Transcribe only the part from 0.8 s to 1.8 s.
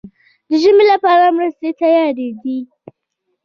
لپاره مرستې